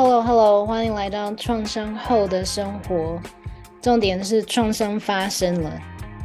[0.00, 3.20] Hello Hello，欢迎来到创伤后的生活。
[3.82, 5.72] 重点是创伤发生了，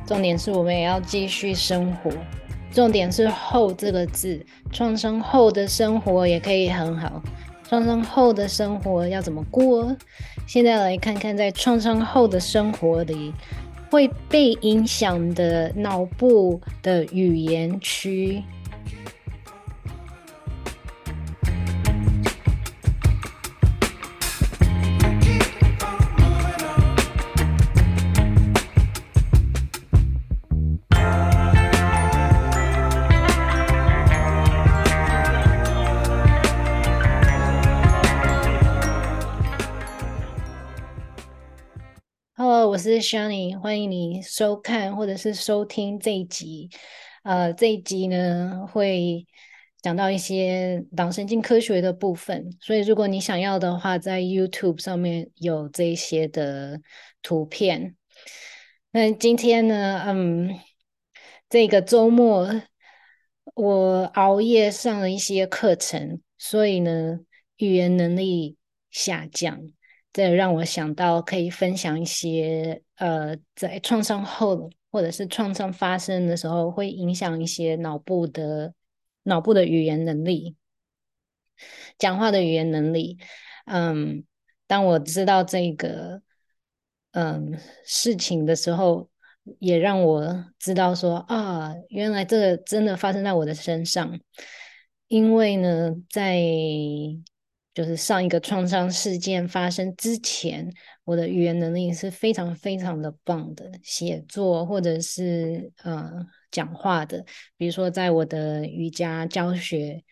[0.05, 2.11] 重点是我们也要继续生活。
[2.71, 4.39] 重点是“后”这个字，
[4.71, 7.19] 创伤后的生活也可以很好。
[7.67, 9.97] 创伤后的生活要怎么过？
[10.45, 13.33] 现在来看看，在创伤后的生活里
[13.89, 18.43] 会被影响的脑部的语言区。
[43.03, 46.69] Shani，欢迎你收看或者是收听这一集。
[47.23, 49.27] 呃，这一集呢会
[49.81, 56.79] 讲到一些脑神经科学的部分，所以如果你想要的话，在 YouTube 上面有这些的
[57.21, 57.97] 图片。
[58.91, 60.57] 那今天呢，嗯，
[61.49, 62.61] 这个周末
[63.53, 67.19] 我熬夜上了一些课程，所以呢，
[67.57, 68.55] 语言能力
[68.89, 69.59] 下降。
[70.13, 78.75] 这让我想到可以分享一些，呃，在创伤后或者是创伤发生的时候，会影响一些脑部的
[79.23, 80.55] 脑部的语言能力，
[81.97, 83.17] 讲话的语言能力。
[83.65, 84.23] 嗯，
[84.67, 86.21] 当我知道这个
[87.13, 89.09] 嗯事情的时候，
[89.57, 94.19] 也让我知道说啊，原来这个真的发生在我的身上，
[95.07, 96.39] 因为呢，在。
[97.73, 100.71] 就是上一个创伤事件发生之前，
[101.03, 107.25] 我的语言能力是非常非常的棒的，写作或者是呃讲话的。
[107.57, 110.03] 比如说，在我的瑜伽教学，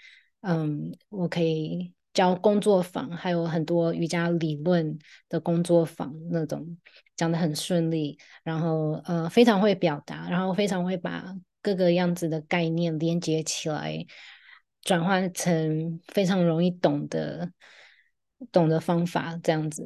[0.41, 4.97] 嗯，我可以教工作坊，还有很多瑜伽理论
[5.29, 6.77] 的工作坊那种
[7.15, 14.03] 讲得很顺利，然后呃非常会表达，然后非常会把各个样子的概念连接起来。
[14.81, 17.51] 转换成非常容易懂的、
[18.51, 19.85] 懂的方法，这样子。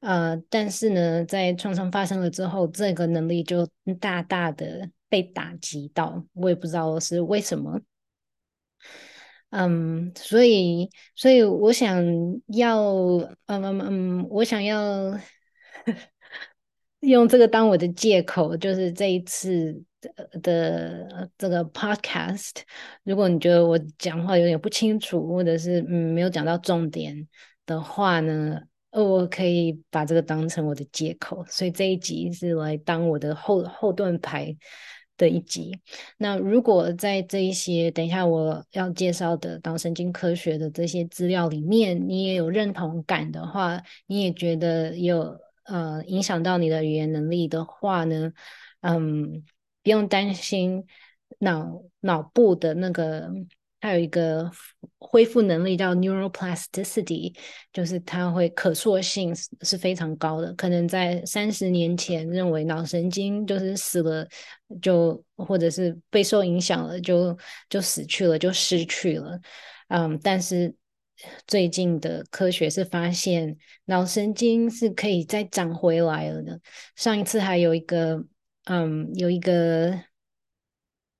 [0.00, 3.68] 呃，但是呢，在创伤发生了之后，这个能力就
[3.98, 7.80] 大大的被打击到，我也不知道是为什么。
[9.50, 12.04] 嗯，所以，所以我想
[12.48, 12.84] 要，
[13.46, 15.18] 嗯嗯嗯，我想要。
[17.06, 22.52] 用这个当我的借口，就是这一次的的这个 podcast。
[23.04, 27.26] 如果你觉得我讲话有点不清楚，或者是嗯没有讲到重点
[27.64, 31.44] 的话呢，我可以把这个当成我的借口。
[31.48, 34.56] 所以这一集是来当我的后后盾牌
[35.16, 35.78] 的一集。
[36.18, 45.38] 那如果在这一些等一下我要介绍的脑神经科学的这些资料里面，你也有认同感的话，你也觉得有。
[45.66, 48.32] 呃，影响到你的语言能力的话呢，
[48.82, 49.42] 嗯，
[49.82, 50.84] 不用担心
[51.40, 53.28] 脑脑部的那个，
[53.80, 54.50] 它有一个
[54.98, 57.36] 恢复能力叫 neuroplasticity，
[57.72, 60.52] 就是它会可塑性是非常高的。
[60.54, 64.26] 可能在三十年前认为脑神经就是死了
[64.80, 67.36] 就或者是被受影响了就
[67.68, 69.40] 就死去了就失去了，
[69.88, 70.74] 嗯，但是。
[71.46, 73.56] 最近的科学是发现
[73.86, 76.60] 脑神经是可以再长回来了的。
[76.94, 78.24] 上一次还有一个，
[78.64, 79.92] 嗯，有一个，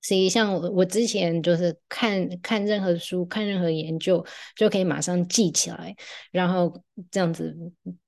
[0.03, 4.25] 实际上我我之前就是看看任何书、看任何研究，
[4.55, 5.95] 就可以马上记起来，
[6.31, 7.57] 然后这样子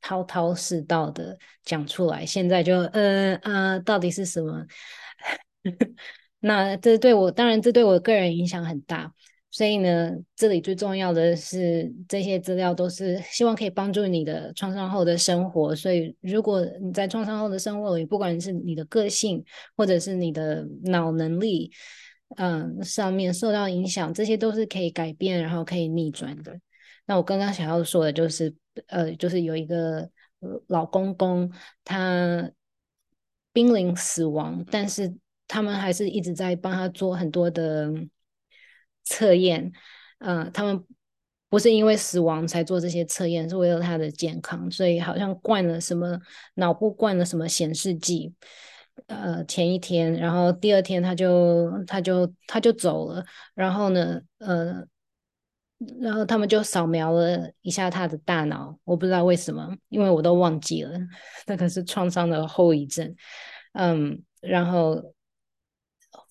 [0.00, 2.25] 滔滔世道的讲出来。
[2.25, 4.65] 现在就，呃呃，到底是什么？
[6.41, 9.12] 那这对我，当然这对我个人影响很大。
[9.50, 15.75] 所以呢，这里最重要的是这些资料都是希望可以帮助你的创伤后的生活。
[15.75, 19.42] 所以，如果你在创伤后的生活里，不管是你的个性
[19.75, 21.72] 或者是你的脑能力，
[22.36, 26.60] 嗯，上面受到影响，这些都是可以改变，然后可以逆转的。
[27.06, 28.54] 那我刚刚想要说的就是，
[28.89, 30.10] 呃，就是有一个
[30.66, 31.50] 老公公，
[31.84, 32.50] 他
[33.54, 35.16] 濒临死亡，但是
[35.47, 37.91] 他们还是一直在帮他做很多的。
[39.09, 39.72] 测验，
[40.19, 40.84] 呃，他们
[41.49, 46.21] 不是因为死亡才做这些测验，是为了他的健康，所以好像灌了什么
[46.55, 48.34] 脑部灌了什么显示剂，
[49.07, 53.25] 呃，前一天，然后第二天他就他就他就走了，
[53.55, 54.84] 然后呢，呃，
[56.01, 60.99] 然后他们就扫描了一下他的大脑，我不知道为什么，因为我都忘记了，
[61.47, 63.15] 那可是创伤的后遗症，
[63.72, 65.15] 嗯，然后。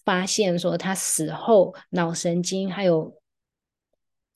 [0.08, 3.22] 发现说他死后脑神经还有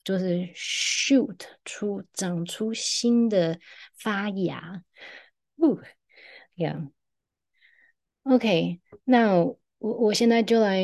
[0.03, 3.57] 就是 shoot 出长出新的
[3.97, 4.83] 发芽。
[5.56, 5.79] 不
[8.25, 10.83] ，Yeah，OK，那我我现在就来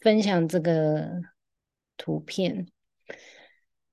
[0.00, 1.20] 分享这个
[1.96, 2.66] 图片。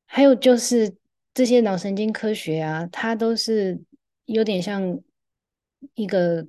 [0.07, 0.97] 还有就是
[1.35, 3.79] 这些脑神经科学啊，它都是
[4.25, 4.99] 有点像
[5.93, 6.47] 一个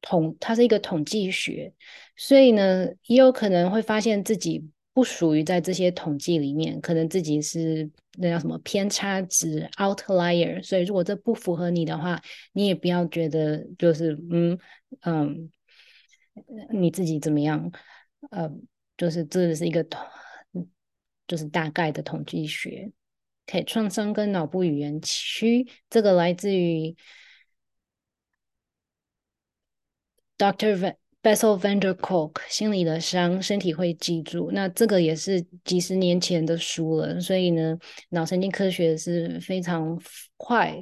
[0.00, 1.72] 统，它是一个统计学，
[2.16, 10.62] 所以呢，也有可能会发现自己不属于在这些统计里面，可能自己是那叫什么偏差值 （outlier）。
[10.62, 12.20] 所以如果这不符合你的话，
[12.52, 14.58] 你也不要觉得就是嗯
[15.02, 15.50] 嗯，
[16.72, 17.70] 你自己怎么样？
[18.30, 18.50] 呃，
[18.96, 20.00] 就是这是一个统，
[21.26, 22.90] 就是大概的统计学。
[23.46, 26.94] OK，创伤跟脑部语言区，这个来自于
[30.38, 30.94] Dr.
[31.20, 34.50] Bessel van der Kolk 心理的伤，身体会记住。
[34.52, 37.76] 那这个也是几十年前的书了，所以呢，
[38.10, 40.00] 脑神经科学是非常
[40.36, 40.80] 快，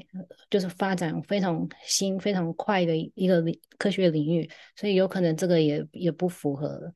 [0.50, 3.42] 就是发展非常新、非常快的一个
[3.78, 6.92] 科学领域，所以有可能这个也也不符合。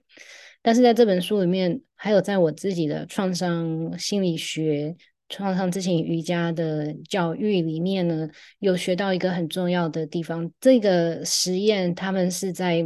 [0.60, 4.94] 但是在这本书里面，还有在我自己的创伤心理学。
[5.30, 8.28] 创伤知情瑜伽的教育里面呢，
[8.58, 10.52] 有学到一个很重要的地方。
[10.60, 12.84] 这个实验他们是在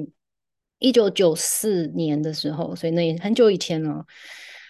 [0.79, 4.05] 一九九四年的时候，所以那也很久以前了。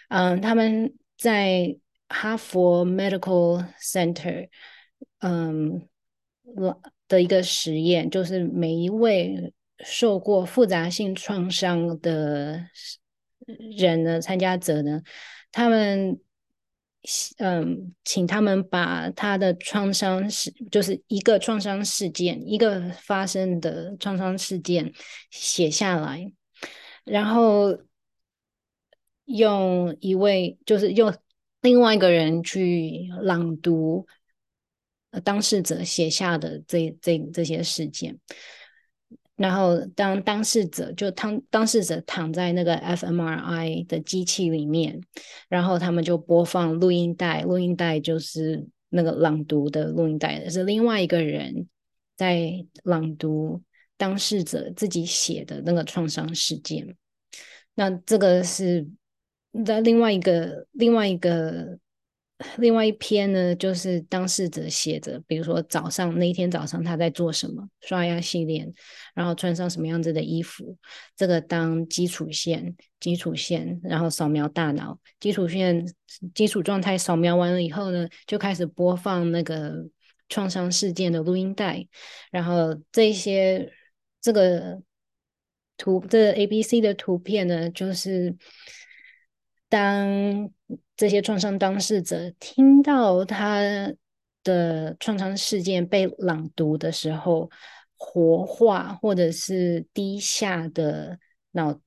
[0.08, 1.76] 嗯，他们在
[2.08, 4.48] 哈佛 Medical Center，
[5.18, 5.82] 嗯，
[7.08, 9.52] 的一个实验，就是每一位
[9.84, 12.64] 受过复杂性创伤的
[13.76, 15.02] 人呢，参加者呢，
[15.50, 16.20] 他们。
[17.36, 24.90] 嗯，请他们把他的创伤事，就是一个创伤事件，一个发生的创伤事件
[25.30, 26.32] 写下来，
[27.04, 27.78] 然后
[29.26, 31.14] 用一位，就是用
[31.60, 34.06] 另外一个人去朗读
[35.22, 38.18] 当事者写下的这这这些事件。
[39.36, 45.00] 然后，当当事者就当当事者躺在那个 fMRI 的机器里面，
[45.48, 51.66] 然后他们就播放录音带，录音带就是那个朗读的录音带，是另外一个人
[52.16, 53.60] 在朗读
[53.96, 56.96] 当事者自己写的那个创伤事件。
[57.74, 58.86] 那这个是
[59.64, 61.78] 在另外一个另外一个。
[62.58, 68.72] 另外一篇呢，就是当事者写着，比如说早上那一天早上他在做什么，刷牙洗脸，
[69.14, 70.76] 然后穿上什么样子的衣服，
[71.16, 75.84] 这个当基础线，基础线，然后扫描大脑，基础线
[76.34, 79.86] 基础状态扫描完了以后呢，就开始播放那个
[80.28, 81.86] 创伤事件的录音带，
[82.30, 83.72] 然后这些
[84.20, 84.80] 这个
[85.76, 88.36] 图这个 A B C 的图片呢，就是
[89.68, 90.50] 当。
[90.96, 93.60] 这些创伤当事者听到他
[94.44, 97.50] 的创伤事件被朗读的时候，
[97.96, 101.18] 活化或者是低下的
[101.50, 101.80] 脑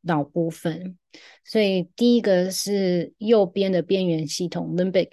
[0.00, 0.96] 脑部分。
[1.44, 5.10] 所以第一个是右边的边缘系统 （limbic），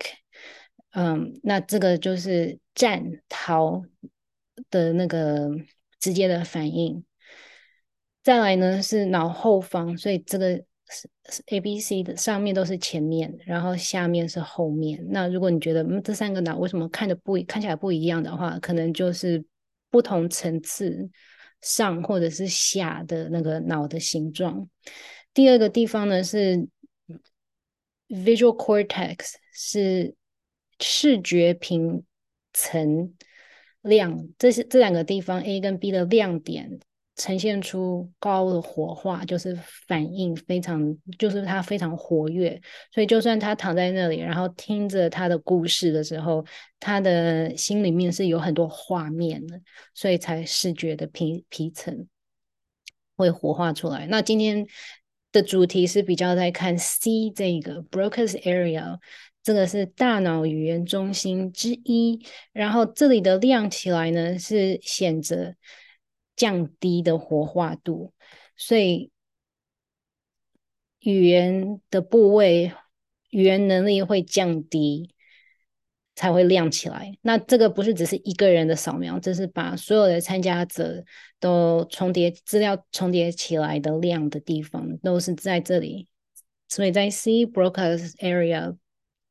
[0.92, 3.84] 嗯，那这个就是战逃
[4.70, 5.52] 的那个
[6.00, 7.04] 直接的反应。
[8.24, 10.64] 再来呢是脑后方，所以这个。
[11.48, 15.04] A、B、C 的上面都是前面，然后下面是后面。
[15.10, 19.44] 那如果你觉得嗯，这三个脑为什么看的不看起来不一样的话，可能就是
[19.89, 21.10] 不同层次
[21.62, 24.70] 上或者是下的那个脑的形状。
[25.34, 26.68] 第二个地方呢是
[28.08, 30.13] Visual Cortex，是
[30.80, 32.04] 视觉平
[32.54, 33.13] 层
[33.82, 36.80] 亮，这是这两个地方 A 跟 B 的亮点。
[37.15, 39.57] 呈现出高的活化，就是
[39.88, 42.62] 反应非常，就是他非常活跃，
[42.93, 46.45] 所以就算他躺在那里，然后听着他的故事的时候，
[46.77, 49.62] 他的心里面是有很多画面的，
[49.93, 52.05] 所以才视觉的皮皮层
[53.15, 54.05] 会活化出来。
[54.07, 54.67] 那今天
[55.31, 59.00] 的主题是比较在看 C 这个 Broca's area，
[59.41, 62.19] 这个是大脑语言中心之一，
[62.51, 65.55] 然后这里的亮起来呢是显着。
[66.36, 68.13] 降低的活化度，
[68.58, 69.10] 所以
[71.00, 72.74] 语言的部位、
[73.30, 75.15] 语言能力会降低，
[76.15, 77.18] 才会亮起来。
[77.22, 81.04] 那这个不是只是一个人的扫描，这是把所有的参加者
[81.39, 86.08] 都重叠资料重叠起来的亮的地方，都是在这里。
[86.68, 88.75] 所以在 C Broca's area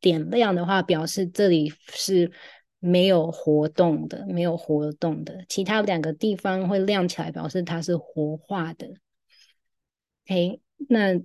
[0.01, 2.33] 点亮的话，表示这里是。
[2.87, 8.87] 没有活动的，没有活动的，其他两个地方会亮起来，表示它是活化的。
[10.27, 10.61] OK，
[10.91, 11.19] 那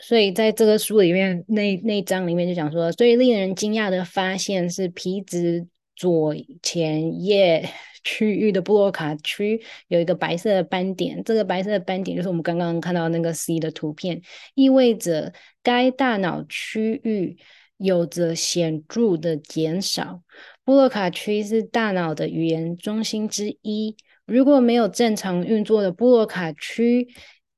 [0.00, 7.68] 所以在这个书里面，那那章里面就讲说，最令人惊讶的发现是皮质左前叶
[8.02, 14.22] 区域的布洛卡区有一个白色的斑点，这个白色的斑点就是我们刚刚看到那个 C 的图片，
[14.54, 17.36] 意味着该大脑区域
[17.76, 20.22] 有着显著的减少。
[20.64, 23.96] 布洛卡区是大脑的语言中心之一。
[24.26, 27.08] 如果没有正常运作的布洛卡区，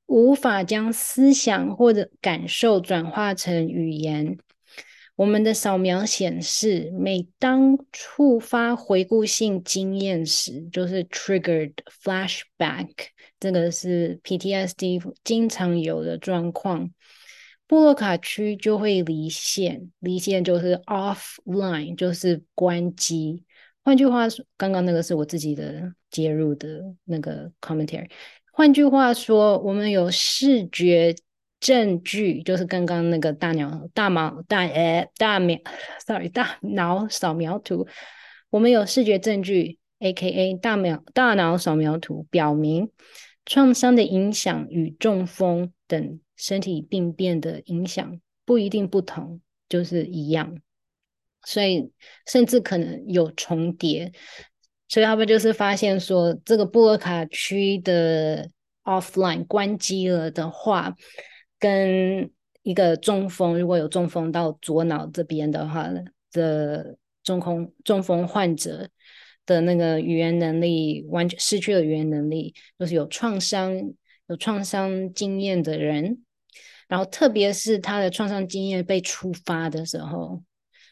[0.05, 4.37] 无法将思想或者感受转化成语言。
[5.15, 11.73] 我们的扫描显示，每当触发回顾性经验时，就是 triggered
[12.03, 12.89] flashback，
[13.39, 16.89] 这个是 PTSD 经常有的状况。
[17.69, 23.43] 布洛卡区就会离线，离线就是 offline，就是关机。
[23.83, 28.09] 换句话说，刚刚那个是我自己的接入的那个 commentary。
[28.51, 31.15] 换句话说，我们有视觉
[31.59, 35.59] 证据，就是刚刚那个大脑大脑大诶大秒
[36.03, 37.87] ，sorry 大脑扫描图，
[38.49, 42.89] 我们有视觉证据，AKA 大秒大脑扫描图，表明
[43.45, 50.59] 创伤的影响与中风等身体病变的影响不一定不同，就是一样。
[51.45, 51.91] 所以
[52.25, 54.11] 甚至可能有重叠，
[54.87, 58.49] 所以他们就是发现说，这个布洛卡区的
[58.83, 60.95] offline 关机了的话，
[61.57, 62.29] 跟
[62.63, 65.89] 一个中风，如果有中风到左脑这边的话，
[66.33, 68.89] 的中风中风患者
[69.45, 73.73] 的那个语言能力完全失去了语言能力，就是有创伤
[74.27, 76.25] 有创伤经验的人，
[76.89, 80.43] 然后特别是他的创伤经验被触发的时候。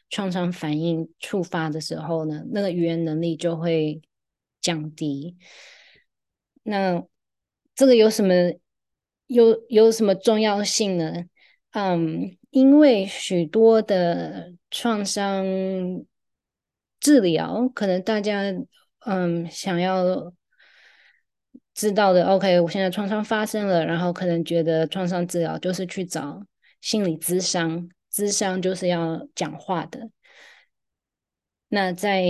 [0.09, 4.01] 创伤反应触发的时候呢，那个语言能力就会
[4.61, 5.35] 降低。
[6.63, 7.03] 那
[7.75, 8.33] 这个有什么
[9.25, 11.25] 有有什么重要性呢？
[11.71, 15.45] 嗯，因为许多的创伤
[17.01, 18.43] 治疗，可能大家
[18.99, 20.31] 嗯想要
[21.77, 26.43] 知道的，OK，我现在创伤发生了，然后可能觉得创伤治疗就是去找
[26.81, 27.87] 心理咨商。
[28.11, 30.09] 咨商就是要讲话的。
[31.69, 32.25] 那在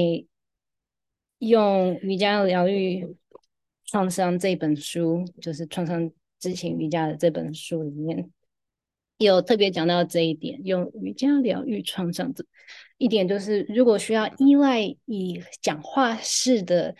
[1.37, 3.15] 用瑜伽疗愈
[3.85, 8.29] 创伤这本书，就是创伤知情瑜伽的这本书里面，
[9.17, 10.59] 有特别讲到这一点。
[10.65, 12.43] 用瑜伽疗愈创伤这
[12.97, 16.93] 一点，就是如果需要依赖以讲话式的。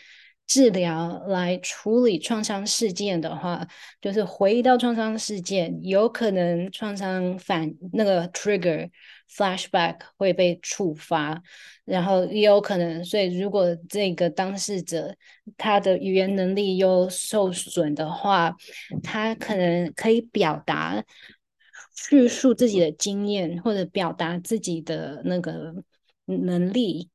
[0.47, 3.67] 治疗来处理创伤事件的话，
[3.99, 8.89] 就是回到创伤事件，有可能创伤反那个 trigger
[9.29, 11.43] flashback 会被触发，
[11.83, 15.13] 然后也有可能，所以如果这个当事者
[15.57, 18.55] 他的语言能力又受损的话，
[19.03, 21.03] 他可能可以表达
[21.93, 25.73] 叙述自己的经验或者表达自己的那个
[26.23, 27.09] 能力，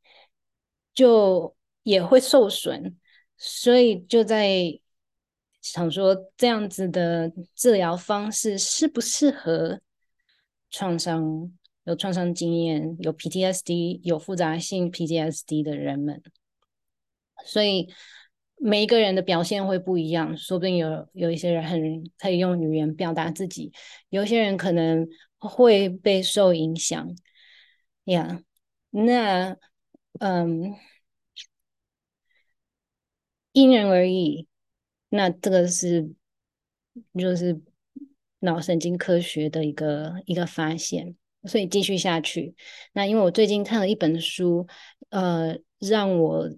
[0.93, 2.99] 就也会受损。
[3.45, 4.79] 所以就在
[5.61, 9.81] 想说，这样子的治疗方式适不适合
[10.71, 16.23] 创伤有创伤经验、有 PTSD、有复杂性 PTSD 的人们？
[17.45, 17.93] 所以
[18.59, 23.73] 每一个人的表现会不一样，说不定有有一些人很可以用语言表达自己，
[24.09, 25.09] 有些人可能
[25.39, 27.17] 会被受影响。
[28.05, 28.41] 呀、
[28.93, 29.57] yeah，那
[30.21, 30.77] 嗯。
[33.53, 34.47] 因人而异，
[35.11, 36.11] 那这个是
[37.19, 37.61] 就是
[38.41, 42.55] 脑神经科学的一个一个发现，所以继续下去。
[42.93, 44.67] 那因为我最近看了一本书，
[45.11, 46.51] 呃，让我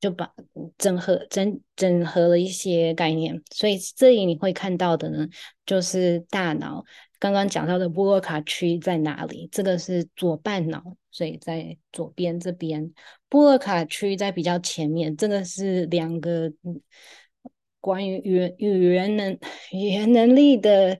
[0.00, 0.32] 就把
[0.78, 5.28] 整合整整合了一些概念，所以这里你会看到的呢，
[5.66, 6.84] 就是大脑
[7.20, 9.48] 刚刚讲到的布洛卡区在哪里？
[9.52, 12.92] 这个是左半脑，所以在左边这边。
[13.28, 16.50] 布洛卡区在比较前面，真的是两个
[17.78, 19.38] 关于语语言能
[19.70, 20.98] 语言能力的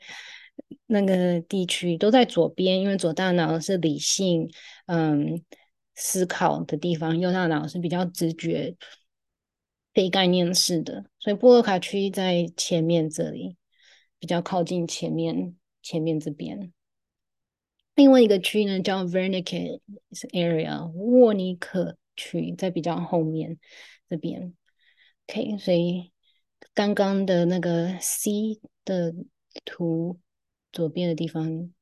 [0.86, 4.50] 那个地区都在左边，因为左大脑是理性
[4.86, 5.42] 嗯
[5.94, 8.76] 思考的地方，右大脑是比较直觉
[9.94, 13.56] 非概念式的，所以布洛卡区在前面这里
[14.18, 16.72] 比较靠近前面前面这边。
[17.94, 19.80] 另外一个区呢叫 Wernicke
[20.32, 21.96] area 沃尼克。
[22.16, 23.58] 区在比较后面
[24.06, 24.52] 这边
[25.26, 26.12] ，OK，所以
[26.74, 29.14] 刚刚的那个 C 的
[29.64, 30.20] 图
[30.70, 31.72] 左边的地方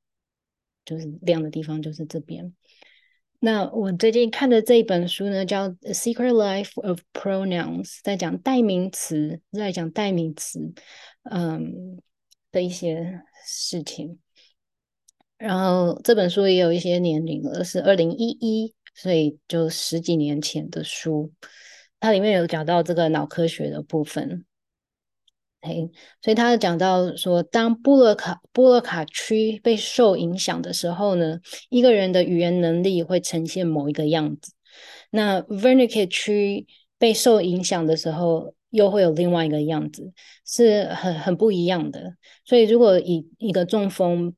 [0.84, 2.54] 就是亮的地方，就是这边。
[3.40, 10.72] 那我最近看的这一本书呢，叫《Secret Life of Pronouns》，在讲代名词，在讲代名词，
[11.24, 12.00] 嗯
[12.50, 14.18] 的一些事情。
[15.36, 21.32] 然后这本书也有一些年龄了，是二零一一，所以就十几年前的书。
[22.00, 24.44] 它里面有讲到这个脑科学的部分。
[25.60, 25.90] 嘿，
[26.22, 34.52] 所以他讲到说，当布洛卡布洛卡区被受影响的时候呢，一个人的语言能力会呈现某一个样子。
[35.10, 40.12] 那 Wernicke 区被受影响的时候，又会有另外一个样子，
[40.44, 42.16] 是很很不一样的。
[42.44, 44.34] 所以，如果以一个中风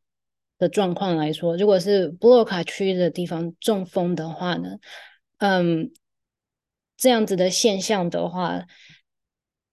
[0.59, 4.79] 的状况来说，如果是布洛卡区的地方中风的话呢，
[5.39, 5.93] 嗯，
[6.97, 8.67] 这样子的现象的话。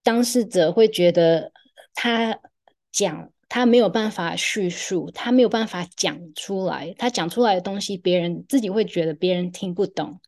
[0.03, 1.51] 当事者会觉得
[1.93, 2.39] 他
[2.93, 10.21] 讲他没有办法叙述，他没有办法讲出来，他讲出来的东西，别人自己会觉得别人听不懂。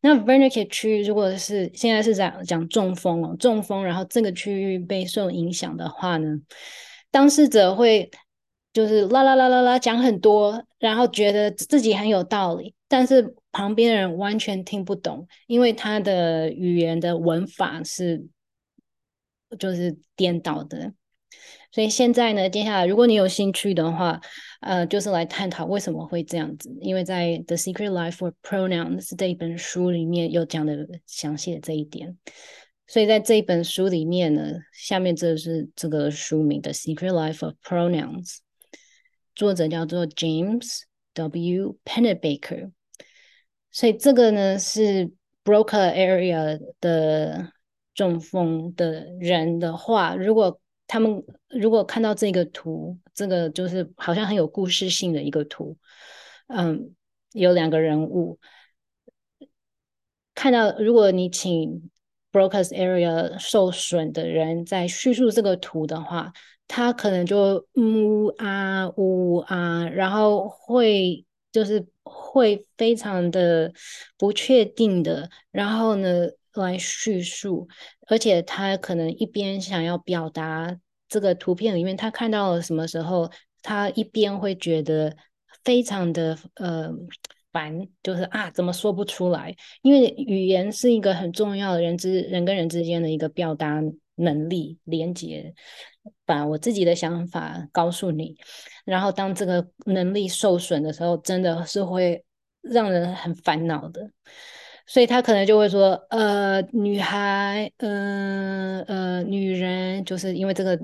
[0.00, 6.40] 那 vernicke 区如果是现在是讲讲中风哦，中风，然后这个区域被受影响的话呢，
[7.10, 8.10] 当事者会
[8.72, 18.26] 就是啦啦啦啦啦讲很多，然后觉得自己很有道理，但是旁边的人完全听不懂，因为他的语言的文法是。
[19.58, 20.94] 就是颠倒的，
[21.72, 24.20] 所以现在呢，接下来如果你有兴趣的话，
[24.60, 26.70] 呃，就是来探讨为什么会这样子。
[26.80, 32.16] 因为在《The Secret Life of Pronouns》这一本书里面有讲的详细的这一点。
[32.86, 38.26] 所以在这一本书里面呢，下面这是这个书名的《Secret Life of Pronouns》，
[39.34, 40.82] 作者叫做 James
[41.14, 41.78] W.
[41.84, 42.70] Pennebaker。
[43.70, 45.10] 所以这个呢是
[45.42, 47.50] Broca Area 的。
[47.94, 55.76] 中风的人的话，如果他们如果看到这个图，这个就是好像很有故事性的一个图，
[56.48, 56.94] 嗯，
[57.32, 58.38] 有两个人物，
[60.34, 61.90] 看到如果你请
[62.30, 66.32] Broca's area 受损的人在叙述这个图的话，
[66.66, 73.72] 他可能就呜啊呜啊，然后会就是会非常的
[74.16, 76.28] 不确定的，然后呢，
[76.60, 77.66] 来叙述，
[78.08, 80.76] 而且他可能一边想要表达
[81.08, 83.30] 这个图片里面他看到了什么时候，
[83.62, 85.16] 他一边会觉得
[85.64, 86.90] 非常的呃
[87.52, 89.54] 烦，就是啊怎么说不出来？
[89.82, 93.80] 因为语言是一个很重要的人之人跟人之间的一个表达
[94.16, 95.54] 能力连接，
[96.24, 98.36] 把我自己的想法告诉你，
[98.84, 102.24] 然后当这个能力受损的时候，真的是会
[102.60, 104.10] 让人很烦恼的。
[104.86, 110.78] 所以他可能就会说，呃，女孩，嗯呃，呃，女人，就是因为这个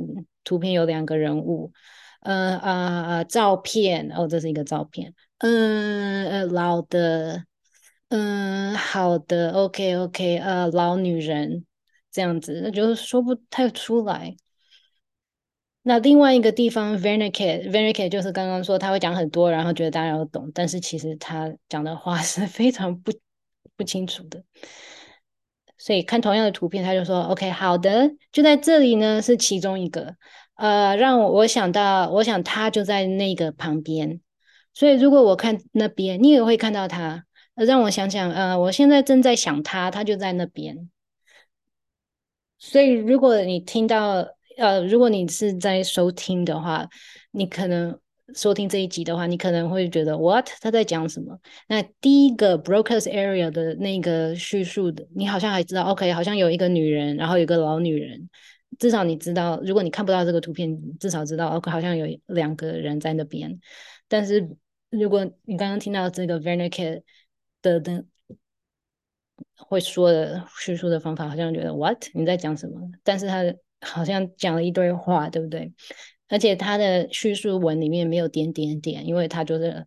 [0.44, 1.72] 图片有两个人物，
[2.20, 7.44] 呃啊啊，照片，哦，这是一个照片，嗯呃，老的，
[8.08, 11.64] 嗯，好的，OK OK，呃，老女人
[12.10, 14.36] 这样子，那就是说不太出来。
[15.82, 23.12] 那另外一个地方，Wernicke，Wernicke 就是刚刚说他会讲很多，然后觉得大家都懂，但是其实他讲的话是非常不。
[23.78, 24.42] 不清楚的，
[25.78, 30.16] 所以看同样的图片，他就说：“OK，好的，就在这里呢，是其中一个。
[30.56, 34.20] 呃，让我想到，我想他就在那个旁边。
[34.74, 37.24] 所以如果我看那边，你也会看到他。
[37.54, 40.90] 让我想想，呃，我现在正在想他，他就在那边。
[42.58, 46.88] 所以如果你听到，呃，如果你是在收听的话，
[47.30, 47.96] 你可能。”
[48.34, 51.38] 收听这一集的话，你可能会觉得 What 他在讲什么？
[51.66, 58.28] 那第一个 brokers area 的那个叙述的，你好像还知道 OK，好像有一个女人，然后有个老女人。
[58.78, 63.58] 至少你知道，如果你看不到这个图片，至少知道 OK，好像有两个人在那边。
[64.08, 64.46] 但是
[64.90, 67.02] 如果你刚刚听到这个 Wernicke
[67.62, 68.04] 的的
[69.56, 72.78] 会说的叙述的方法，好像觉得 What 你在讲什么？
[73.02, 73.42] 但是他
[73.80, 75.72] 好像讲了一堆话，对不对？
[76.28, 79.86] 而且他的叙述文里面没有点点点，因为他就是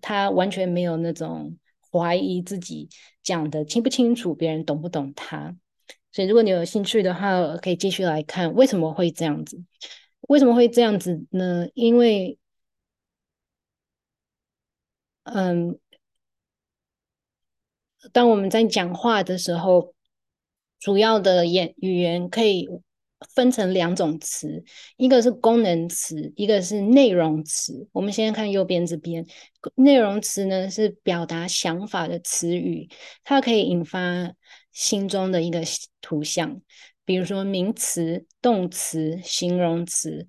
[0.00, 1.56] 他完全没有那种
[1.92, 2.88] 怀疑自己
[3.22, 5.56] 讲的清不清楚，别人懂不懂他。
[6.10, 9.62] 所以如果你有兴趣的话，可以继续来看为什么会这样子？
[10.22, 11.68] 为什么会这样子呢？
[11.74, 12.38] 因为，
[15.22, 15.78] 嗯，
[18.12, 19.94] 当我们在讲话的时候，
[20.80, 22.68] 主要的言语言可以。
[23.34, 24.62] 分成两种词，
[24.96, 27.88] 一个是功能词，一个是内容词。
[27.92, 29.26] 我们先看右边这边，
[29.74, 32.88] 内容词呢是表达想法的词语，
[33.24, 34.32] 它可以引发
[34.72, 35.62] 心中的一个
[36.00, 36.60] 图像，
[37.04, 40.28] 比如说名词、动词、形容词。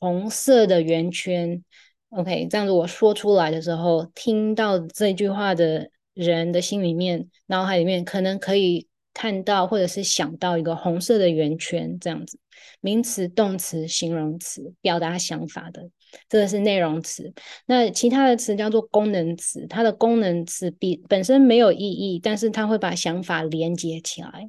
[0.00, 1.64] 红色的圆圈
[2.10, 8.86] ，OK，这样子我说出来的时候，听到这句话的人的心里面、脑海里面可能可以。
[9.18, 12.38] 看到或者是想到一个红色的圆圈，这样子，
[12.80, 15.90] 名词、动词、形容词，表达想法的。
[16.28, 17.34] 这个是内容词。
[17.66, 24.48] 那其他的词叫做功能词，它的功能词比本身没有意义，但是它会把想法连接起来。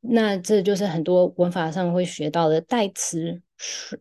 [0.00, 3.40] 那这就是很多文法上会学到的代词、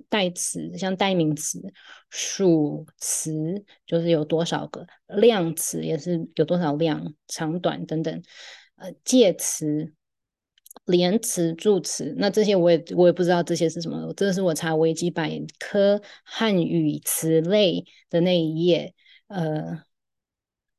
[0.09, 1.61] 代词，像代名词、
[2.09, 8.23] 数词，就是有多少个；量词也是有多少量、长短等等。
[8.81, 9.93] 呃，介词。
[10.85, 14.11] 连词、助词，那这些我也我也不知道这些是什么。
[14.15, 18.93] 这是我查维基百科汉语词类的那一页，
[19.27, 19.83] 呃，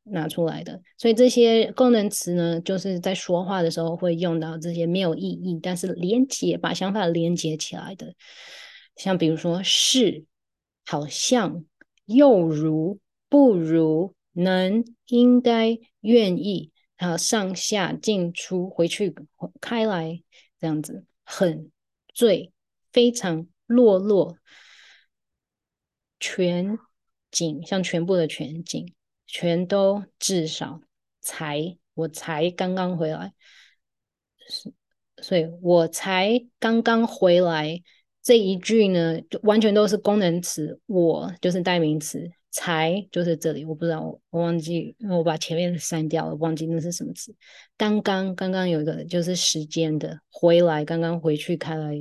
[0.05, 0.83] 拿出来的。
[0.99, 8.15] 所以这些功能词呢，就是在说话的时候会用到这些没有意义，但是连接把想法连接起来的。
[8.97, 10.25] 像比如说是、
[10.85, 11.65] 好像、
[12.07, 16.72] 又如、不如、能、应该、愿意。
[17.03, 19.12] 啊，上下进出回去
[19.61, 20.23] 开来
[20.61, 21.73] 这样子，很
[22.15, 22.53] 醉
[22.93, 24.37] 非常落落
[26.21, 26.79] 全
[27.33, 28.95] 景，像全部的全景，
[29.27, 30.81] 全都至少
[31.21, 33.35] 才我才刚刚回来，
[34.49, 34.73] 是，
[35.21, 37.83] 所以我才刚刚回来
[38.23, 42.31] 这一句呢，就完全都是功能词，我就是代名词。
[42.53, 47.35] 才就是这里，我不知道，我忘记，因为我把前面删掉了，忘记那是什么词。
[47.79, 51.95] 刚刚刚刚有一个就是时间的回来，刚刚回去开来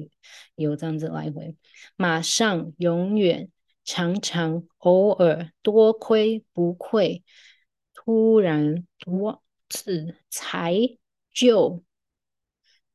[0.55, 1.55] 有这样子来回。
[1.95, 3.49] 马上、永远、
[3.85, 7.23] 常常、偶尔、多亏、不愧、
[7.93, 10.75] 突然、多次、才、
[11.33, 11.81] 就、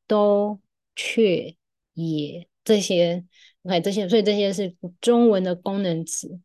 [0.06, 0.60] 都、
[0.94, 1.56] 却、
[1.94, 3.24] 也这些
[3.62, 6.38] ，OK，这些，所以这些是中文的功能词。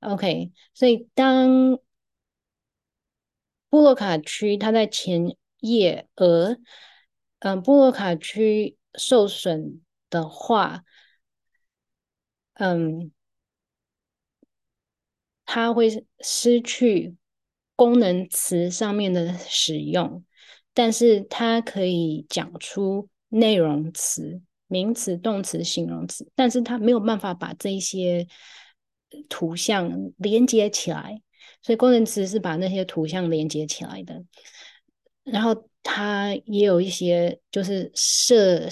[0.00, 1.78] OK，所以当
[3.68, 6.56] 布洛卡区它在前叶额，
[7.40, 10.84] 嗯，布洛卡区受损的话，
[12.54, 13.10] 嗯，
[15.44, 17.16] 它会失去
[17.74, 20.24] 功能词上面的使用，
[20.72, 28.28] 但是它可以讲出内容词、名词、动词、形容词，但是它没有办法把这些。
[29.28, 31.20] 图像连接起来，
[31.62, 34.24] 所以功能词是把那些图像连接起来的。
[35.24, 38.68] 然后它也有一些就是社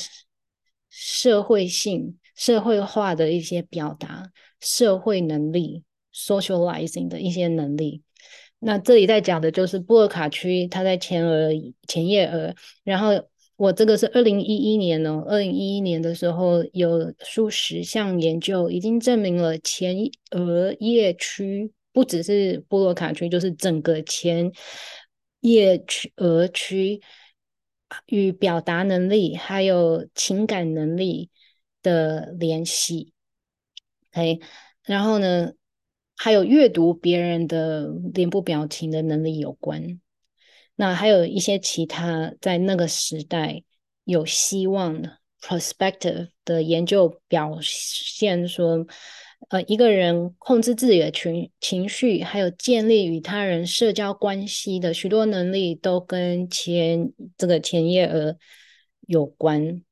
[0.89, 8.03] 社会性、社会化的一些表达，社会能力 （socializing） 的一些能力。
[8.59, 11.51] 那这里在讲的就是布尔卡区，它在前额
[11.87, 13.29] 前叶额，然后。
[13.57, 19.97] 我这个是二零一一年哦，二零一一年的时候有数十项研究已经证明了前
[20.33, 24.53] 额叶区不只是布洛卡区，就是整个前
[25.41, 27.01] 叶区额区
[28.05, 31.31] 与表达能力还有情感能力
[31.83, 33.15] 的联系。
[34.13, 34.41] OK，
[34.83, 35.53] 然后呢，
[36.15, 39.99] 还有阅读别人的脸部表情的能力有关。
[40.77, 43.63] 那还有一些其他在那个时代
[44.05, 48.87] 有希望的 prospective 的研究表现说，
[49.49, 58.37] 呃，一个人控制自己的情情绪，还有建立与他人社交关系的许多能力，都跟前这个前叶额
[59.07, 59.83] 有关，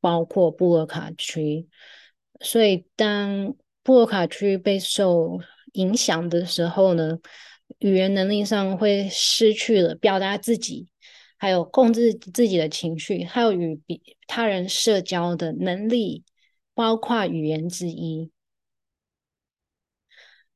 [0.00, 1.68] 包括布洛卡区。
[2.40, 5.40] 所以当布洛卡区被受
[5.72, 7.18] 影响的时候呢，
[7.78, 10.88] 语言能力上会失去了表达自己，
[11.36, 16.24] 还有控制自己的情绪，还有与别他人社交的能力，
[16.74, 18.30] 包括语言之一。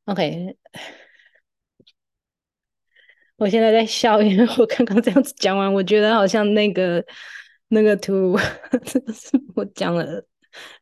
[0.06, 0.56] OK，
[3.37, 7.04] 我现在在笑，因为我刚刚这样子讲完，我觉得好像那个
[7.68, 8.37] 那个图，
[9.54, 10.24] 我讲了，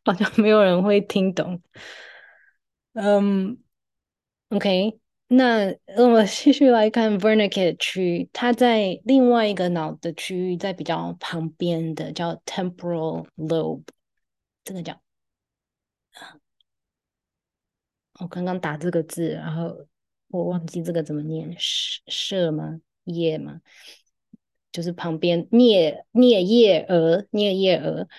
[0.03, 1.61] 好像没有人会听懂。
[2.93, 3.57] 嗯
[4.49, 5.00] ，OK。
[5.33, 13.83] 那我们继续来看 Wernicke 区，它在另外一个脑的区域，在比较旁边的叫 temporal lobe，
[14.65, 15.01] 这个叫，
[18.19, 19.87] 我刚刚打这个字，然后
[20.27, 22.81] 我忘记这个怎么念，射吗？
[23.05, 23.61] 叶吗？
[24.73, 28.09] 就是旁边颞颞叶额颞叶额，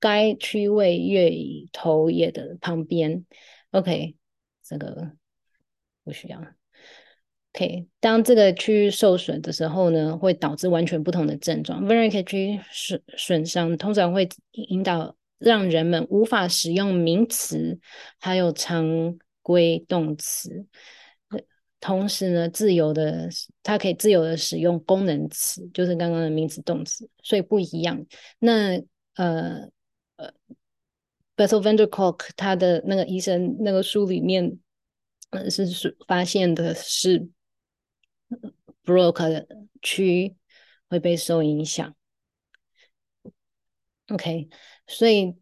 [0.00, 1.30] 该区位月
[1.70, 3.26] 头叶的旁边。
[3.72, 4.16] OK，
[4.62, 5.12] 这个
[6.02, 6.42] 不需要。
[7.54, 11.84] OK，当这个区域受损的时候呢，会导致完全不同的症状。
[11.84, 17.78] Wernicke 区损损伤通常会引导让人们无法使用名词，
[18.18, 20.66] 还有常规动词。
[21.78, 23.28] 同时呢，自由的
[23.62, 28.06] 它可以自由的使用功能词，就是刚刚的名词、动词，所以不一样。
[28.38, 28.80] 那
[29.16, 29.68] 呃
[30.14, 30.32] 呃
[31.36, 34.58] ，Bessel van der Kolk 他的那个医生那个书里面，
[35.30, 37.28] 嗯，是发现的是
[38.84, 39.46] Broca
[39.80, 40.36] 区
[40.88, 41.94] 会被受影响。
[44.08, 44.48] OK，
[44.86, 45.36] 所以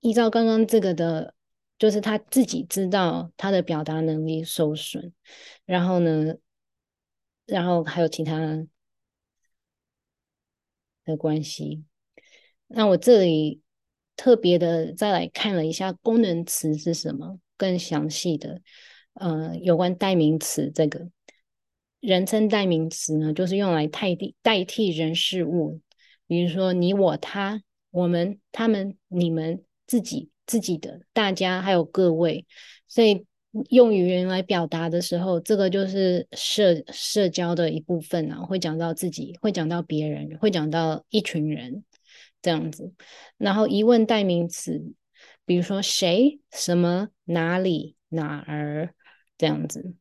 [0.00, 1.34] 依照刚刚这个的，
[1.78, 5.12] 就是他自己知道他的表达能力受损，
[5.64, 6.34] 然后呢，
[7.46, 8.66] 然后还有其他
[11.04, 11.84] 的关系。
[12.66, 13.60] 那我这里
[14.16, 18.60] 特别的再来看了一下功能词是什么，更详细的，
[19.12, 21.10] 呃，有关代名词这个
[22.06, 25.80] 人称代名词呢，就是用来代替代替人事物，
[26.26, 27.62] 比如说你我他。
[27.90, 32.44] 我们、他们、你们、自己、自己的、大家，还有各位，
[32.88, 33.24] 所以
[33.70, 41.84] 用语言来表达的时候，这个就是社社交的一部分啊，会讲到自己，会讲到别人，会讲到一群人
[42.42, 42.92] 这样子。
[43.38, 44.82] 然后疑问代名词，
[45.46, 48.92] 比如说谁、什么、哪里、哪儿
[49.38, 49.94] 这样子。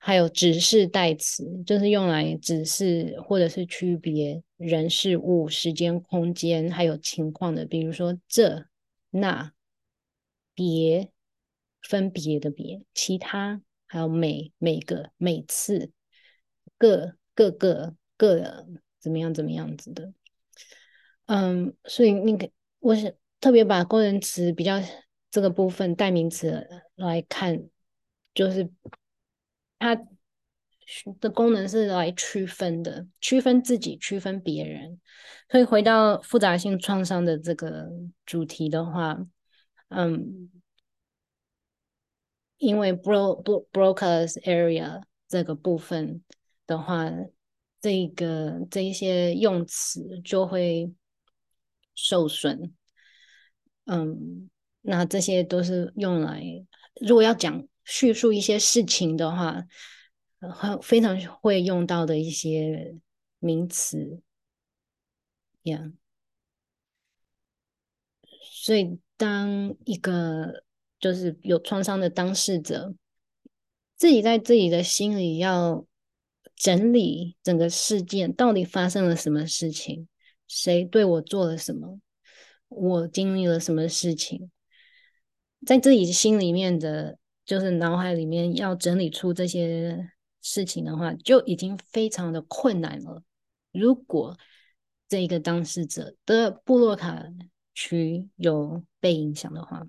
[0.00, 8.66] 还有指示代词，就是用来指示或者是区别人事物、时间、空间还有情况的，比如说这、
[9.10, 9.52] 那、
[10.54, 11.10] 别、
[11.82, 15.90] 分别的别、其他，还有每、每个、每次、
[16.78, 18.66] 各、各个、各
[19.00, 20.12] 怎么样、怎么样子的。
[21.26, 24.80] 嗯，所以那个我是特别把功能词比较
[25.30, 27.68] 这个部分代名词来看，
[28.32, 28.70] 就是。
[29.78, 29.96] 它
[31.20, 35.00] 的功能是来区分的，区分自己，区分别人。
[35.50, 37.88] 所以回到复杂性创伤的这个
[38.26, 39.18] 主题的话，
[39.88, 40.50] 嗯，
[42.56, 46.22] 因为 bro bro Broca's area 这个部分
[46.66, 47.10] 的话，
[47.80, 50.92] 这个这一些用词就会
[51.94, 52.74] 受损。
[53.84, 56.42] 嗯，那这些都是用来，
[57.00, 57.68] 如果要讲。
[57.90, 59.64] 叙述一些事情的话，
[60.40, 62.94] 很非常会用到的一些
[63.38, 64.20] 名词
[65.64, 65.94] ，Yeah。
[68.42, 70.64] 所以，当一个
[71.00, 72.94] 就是有创伤的当事者，
[73.96, 75.86] 自己在自己的心里要
[76.54, 80.06] 整理整个事件，到底发生了什么事情，
[80.46, 81.98] 谁对我做了什么，
[82.68, 84.50] 我经历了什么事情，
[85.64, 87.17] 在自己心里面的。
[87.48, 90.10] 就是脑海里面要整理出这些
[90.42, 93.22] 事情的话，就已经非常的困难了。
[93.72, 94.36] 如果
[95.08, 97.24] 这一个当事者的布洛卡
[97.74, 99.86] 区有被影响的话，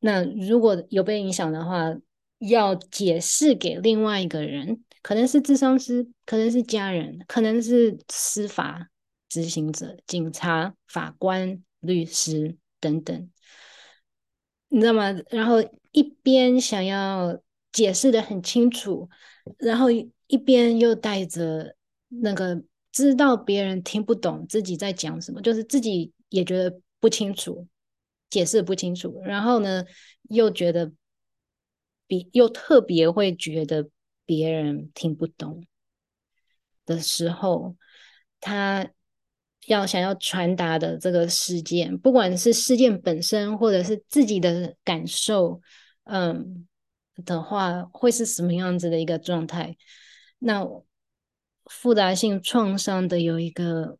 [0.00, 1.96] 那如果有被影响的话，
[2.36, 8.90] 要解释给另外一个人，可能是智商师，可能是家人，可能是司法
[9.30, 13.30] 执行者、警察、法官、律师等等。
[14.68, 15.12] 你知道吗？
[15.30, 15.56] 然后
[15.92, 17.40] 一边想要
[17.72, 19.08] 解释得很清楚，
[19.58, 21.76] 然后一边又带着
[22.08, 27.66] 那个知道别人听不懂自己在讲什么，就是自己也觉得不清楚，
[28.28, 29.22] 解释不清楚。
[29.24, 29.84] 然后呢，
[30.28, 30.92] 又觉得
[32.06, 33.88] 比又特别会觉得
[34.24, 35.64] 别人听不懂
[36.84, 37.76] 的时候，
[38.40, 38.90] 他。
[39.66, 45.60] 要想要传达的这个事件，不管是事件本身，或者是自己的感受，
[46.04, 46.66] 嗯
[47.24, 49.76] 的话，会是什么样子的一个状态？
[50.38, 50.64] 那
[51.64, 53.98] 复杂性创伤的有一个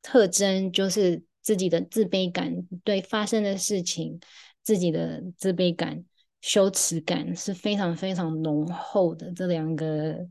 [0.00, 4.18] 特征，就是自己的自卑感，对发生的事情，
[4.62, 6.04] 自己的自卑感、
[6.40, 9.32] 羞耻感是非常非常浓厚的。
[9.32, 10.26] 这两个。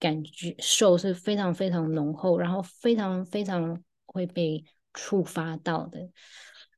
[0.00, 6.08] 感觉受是非常非常浓厚，然后非常非常会被触发到的，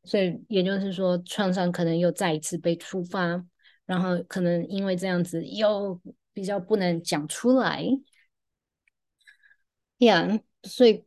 [0.04, 3.44] 所以也就是说，创伤可能又再一次被触发，
[3.84, 6.00] 然后可能因为这样子又
[6.32, 7.82] 比较不能讲出来，
[9.98, 11.04] 呀，yeah，所以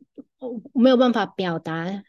[0.72, 2.04] 没有办法表达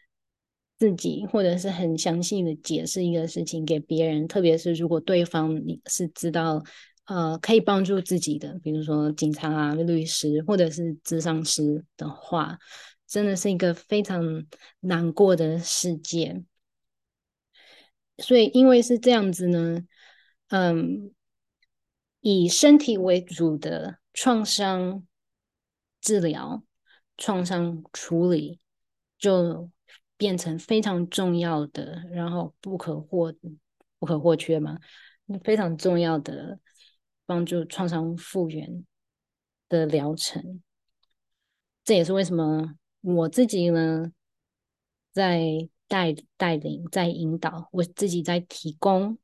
[0.78, 6.62] 自己，或者是很详细的解释一个事情给别人，特别是如果对方你是知道。
[7.06, 12.58] 呃，可以帮助自己的，比如说警察啊、律师或者是咨商师的话，
[13.06, 14.44] 真的是一个非常
[14.80, 16.44] 难过的事件。
[18.18, 19.84] 所以，因为是这样子呢，
[20.48, 21.12] 嗯，
[22.20, 25.06] 以身体为主的创伤
[26.00, 26.64] 治疗、
[27.16, 28.58] 创伤处理
[29.16, 29.70] 就
[30.16, 33.32] 变成非常重要的，然后不可或
[34.00, 34.78] 不可或缺嘛，
[35.44, 36.58] 非常重要的。
[37.26, 38.86] 帮助创伤复原
[39.68, 40.62] 的疗程，
[41.84, 44.12] 这也是为什么我自己呢
[45.12, 49.18] 在带带领，在引导，我自己在提供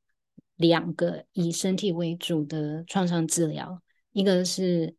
[0.55, 4.95] 两个以身体为主的创伤治疗，一个是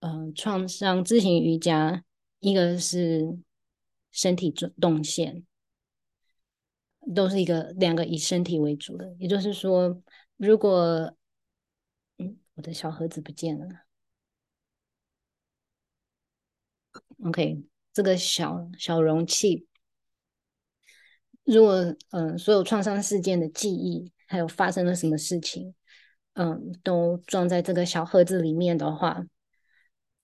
[0.00, 2.04] 嗯、创伤咨行瑜伽，
[2.38, 3.38] 一个是
[4.12, 5.44] 身体动线，
[7.14, 9.16] 都是一个两个以身体为主的。
[9.18, 10.00] 也就是说，
[10.36, 11.12] 如果
[12.56, 13.66] 我的小盒子不见了
[17.24, 19.66] ，OK，这个小小容器。
[21.44, 25.74] 如果嗯、所有创伤事件的记忆，还有发生了什么事情，
[26.32, 29.26] 嗯、都装在这个小盒子里面的话，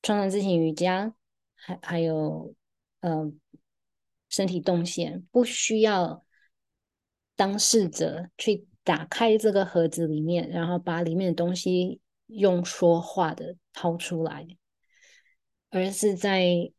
[0.02, 1.14] 创伤之前瑜伽，
[1.54, 2.56] 还还有
[3.00, 3.32] 嗯、呃，
[4.30, 6.24] 身体动线，不需要
[7.36, 14.46] 当事者去打开这个盒子里面，然后把里面的东西用说话的掏出来，
[15.70, 16.72] 而是在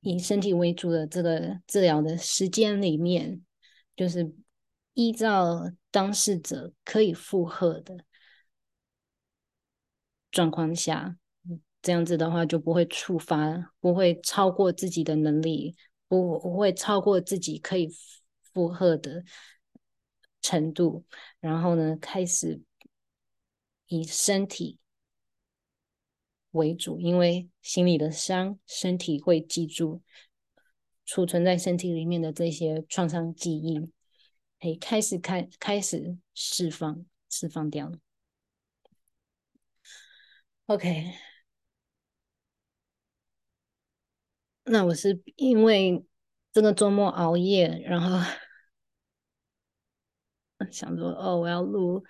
[0.00, 3.44] 以身体为主的这个治疗的时间里面。
[3.96, 4.32] 就是
[4.94, 8.04] 依照当事者可以负荷的
[10.30, 11.16] 状况下，
[11.82, 15.74] 这样子的话就不会触发，不会超过自己的能力，
[16.06, 17.88] 不不会超过自己可以
[18.52, 19.24] 负荷的
[20.40, 21.04] 程度。
[21.40, 22.60] 然后呢，开始
[23.88, 24.78] 以身体
[26.52, 30.02] 为主，因为心里的伤，身体会记住。
[31.04, 33.80] 储存在身体里面的这些创伤记忆，
[34.60, 37.98] 可以开始开开始释放释放掉了。
[40.66, 41.14] OK，
[44.64, 46.04] 那我是因为
[46.52, 48.18] 这个周末熬夜，然后
[50.70, 52.04] 想说哦，我要录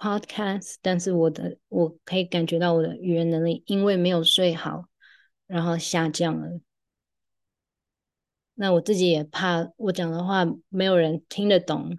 [0.00, 4.86] Podcast，但是我的我可以感觉到我的语言能力因为没有睡好，
[5.46, 6.58] 然后下降了。
[8.54, 11.96] 那我自己也怕我讲的话没有人听得懂，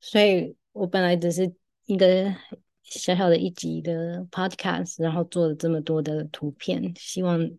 [0.00, 1.54] 所以我本来只是
[1.86, 2.34] 一个
[2.82, 7.50] 小小的一集的 podcast，然后做了这么多的图片，希望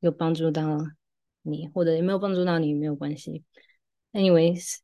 [0.00, 0.78] 有帮助到
[1.40, 3.44] 你，或者有没有帮助到你没有关系。
[4.12, 4.78] Anyways，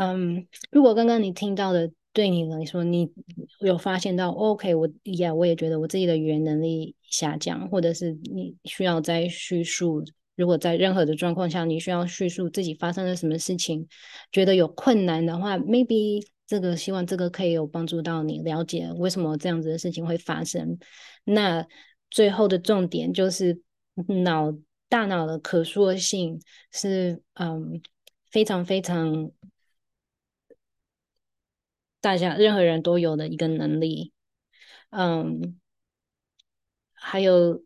[0.00, 1.92] 嗯，如果刚刚你听到的。
[2.12, 3.08] 对你来说，你
[3.60, 10.02] 有发现到？OK，我呀，我也觉得我自己的语言能力下降，或者是你需要再叙述。
[10.34, 13.86] 如果在任何的状况下，你需要叙述自己发生了什么事情，
[14.32, 20.76] 觉得有困难的话，maybe 这个希望这个可以有帮助到你了解为什么这样子的事情会发生。
[21.22, 21.64] 那
[22.10, 23.62] 最后的重点就是
[24.24, 24.52] 脑
[24.88, 26.40] 大脑的可塑性
[26.72, 27.80] 是嗯
[28.32, 29.30] 非常非常。
[32.00, 34.12] 大家任何人都有的一个能力，
[34.90, 35.60] 嗯，
[36.92, 37.62] 还有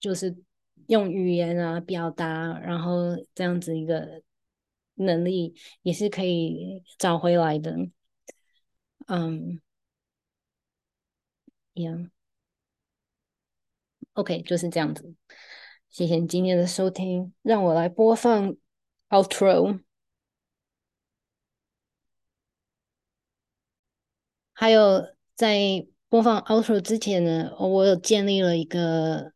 [0.00, 0.36] 就是
[0.88, 4.22] 用语言啊表达，然后这样子一个
[4.94, 7.76] 能力也是可以找回来的，
[9.06, 9.60] 嗯
[14.14, 15.14] ，Yeah，OK，就是这样子。
[15.90, 18.56] 谢谢你今天的收听，让我来播放
[19.10, 19.85] outro。
[24.58, 29.34] 还有在播放 outro 之前呢，我有建立了一个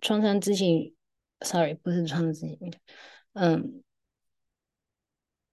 [0.00, 0.92] 创伤咨询
[1.42, 2.72] ，sorry，不是创伤咨询，
[3.34, 3.84] 嗯，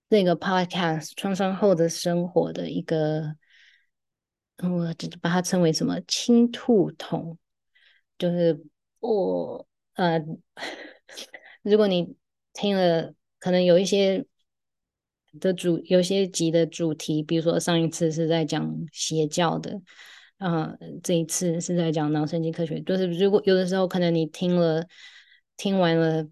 [0.09, 3.35] 这个 podcast 创伤后的生活的一个，
[4.57, 7.37] 我把它称为什么倾吐筒，
[8.17, 8.59] 就是
[9.01, 10.19] 我呃，
[11.61, 12.15] 如果你
[12.53, 14.25] 听了，可能有一些。
[15.39, 19.81] 的主有些集的主题，比如说上一次是在讲邪教的，
[20.37, 22.81] 啊、这一次是在讲脑神经科学。
[22.81, 24.85] 就是如果有的时候可能你听了
[25.57, 26.27] 听完了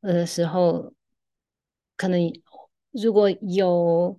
[0.00, 0.92] 的时候，
[1.96, 2.20] 可能
[2.90, 4.18] 如果有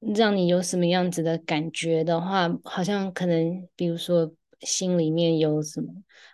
[0.00, 5.88] 让你有什么样子的感觉的话，好像可能比如说心里面有什么。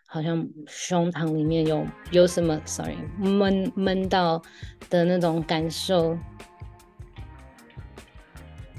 [0.08, 4.40] 好像胸膛里面有有什么，sorry，闷闷到
[4.88, 6.16] 的那种感受，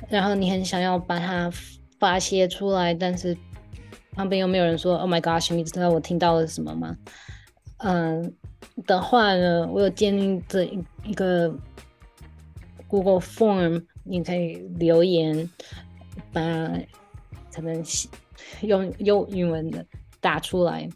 [0.07, 1.51] 然后你很想要把它
[1.99, 3.37] 发泄出来，但是
[4.13, 6.97] 旁边又没有人说，Oh my gosh，你知道我听到了什么吗？
[7.79, 8.33] 嗯，
[8.85, 10.63] 的话呢，我有建立这
[11.03, 11.53] 一个
[12.87, 15.47] Google Form，你可以留言，
[16.31, 16.41] 把
[17.53, 17.83] 可能
[18.61, 19.85] 用用英文的
[20.19, 20.89] 打出来。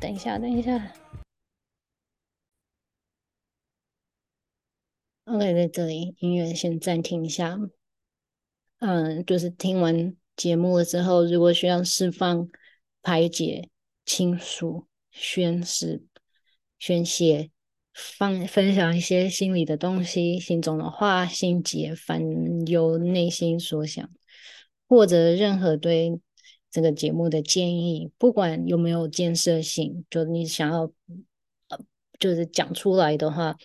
[0.00, 0.92] 等一下，等一下。
[5.24, 7.58] OK，在这里，音乐先暂停一下。
[8.78, 12.48] 嗯，就是听完节目了之后，如果需要释放、
[13.02, 13.70] 排解，
[14.04, 16.04] 倾诉、宣誓、
[16.78, 17.50] 宣泄、
[17.92, 22.20] 放分享一些心里的东西、心中的话、心结、烦
[22.66, 24.08] 忧、内心所想，
[24.88, 26.20] 或者任何对
[26.70, 30.92] 这个节目的建议，不管有没有建设性，就你想要
[31.68, 31.78] 呃，
[32.18, 33.56] 就是讲出来的话。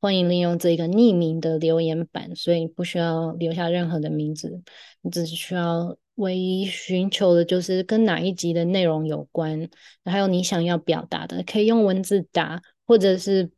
[0.00, 4.60] 欢迎利用这个匿名的留言板，所以不需要留下任何的名字，
[5.00, 9.66] 你只是需要唯一寻求的就是跟哪一集的内容有关，
[10.04, 13.50] 还有你想要表达的，可以用文字打，或者是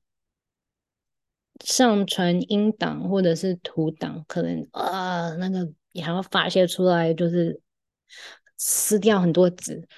[1.65, 7.59] 上传音档或者是图档，可能啊那个你还要发泄出来，就是
[8.59, 9.89] 撕掉很多纸，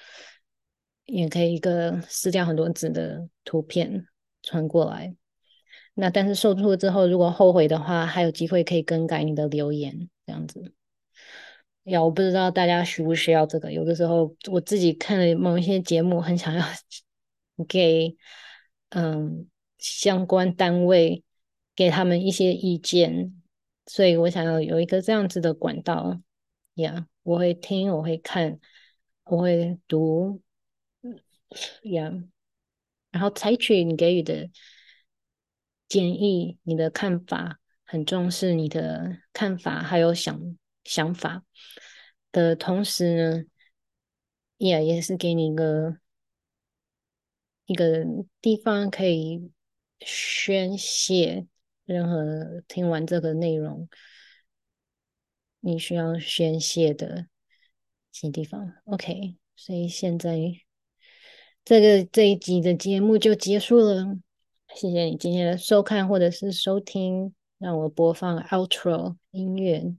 [1.03, 4.07] 也可以一个撕掉很多纸的图片
[4.41, 5.13] 传过来。
[5.95, 10.73] 那但是售出之后，如果后悔的话，还有机会可以更改你的留言，这样子。
[11.83, 13.69] 呀，我不知道大家需不需要这个。
[13.69, 16.65] 有的时候我自己看了某一些节目，很想要
[17.67, 18.15] 给
[18.91, 21.25] 嗯相关单位
[21.75, 23.38] 给他们一些意见，
[23.89, 26.21] 所以我想要有一个这样子的管道。
[26.75, 28.59] 呀，我会听，我会看，
[29.23, 30.41] 我会读，
[31.83, 32.13] 呀，
[33.11, 34.49] 然后采取你给予的。
[35.89, 41.43] 建议你的看法，很重视你的看法，还有想想法
[42.31, 43.43] 的同时呢，
[44.57, 45.97] 也也是给你一个
[47.65, 48.05] 一个
[48.39, 49.51] 地方可以
[49.99, 51.47] 宣泄
[51.93, 53.89] 任何听完这个内容
[55.59, 57.25] 你需要宣泄的
[58.11, 58.73] 新地方。
[58.85, 60.37] OK，所以现在
[61.65, 64.17] 这个这一集的节目就结束了。
[64.75, 69.95] 谢谢你今天的收看或者是收听，让我播放 outro 音乐。